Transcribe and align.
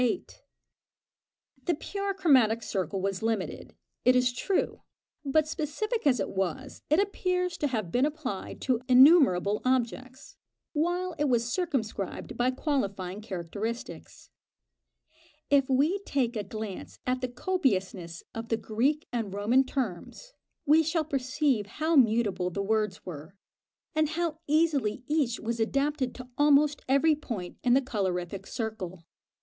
The 1.63 1.75
pure 1.79 2.15
chromatic 2.15 2.63
circle 2.63 3.01
was 3.03 3.21
limited, 3.21 3.75
it 4.03 4.15
is 4.15 4.33
true; 4.33 4.81
but, 5.23 5.47
specific 5.47 6.07
as 6.07 6.19
it 6.19 6.31
was, 6.31 6.81
it 6.89 6.99
appears 6.99 7.55
to 7.59 7.67
have 7.67 7.91
been 7.91 8.07
applied 8.07 8.61
to 8.61 8.81
innumerable 8.89 9.61
objects, 9.63 10.37
while 10.73 11.13
it 11.19 11.25
was 11.29 11.53
circumscribed 11.53 12.35
by 12.35 12.49
qualifying 12.49 13.21
characteristics. 13.21 14.31
If 15.51 15.69
we 15.69 15.99
take 15.99 16.35
a 16.35 16.43
glance 16.43 16.97
at 17.05 17.21
the 17.21 17.27
copiousness 17.29 18.23
of 18.33 18.49
the 18.49 18.57
Greek 18.57 19.05
and 19.13 19.31
Roman 19.31 19.63
terms, 19.63 20.33
we 20.65 20.81
shall 20.81 21.05
perceive 21.05 21.67
how 21.77 21.95
mutable 21.95 22.49
the 22.49 22.63
words 22.63 23.05
were, 23.05 23.35
and 23.93 24.09
how 24.09 24.39
easily 24.47 25.03
each 25.05 25.39
was 25.39 25.59
adapted 25.59 26.15
to 26.15 26.27
almost 26.39 26.81
every 26.89 27.13
point 27.15 27.57
in 27.63 27.75
the 27.75 27.81
colorific 27.83 28.47
circle. 28.47 29.03